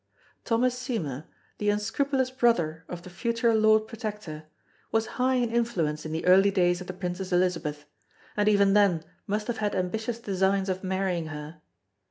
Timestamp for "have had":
9.45-9.75